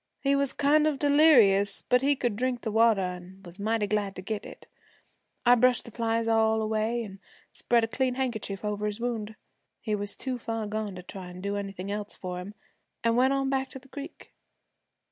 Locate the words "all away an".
6.27-7.19